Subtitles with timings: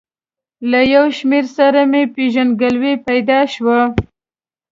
[0.71, 3.79] له یو شمېر سره مې پېژندګلوي پیدا شوه.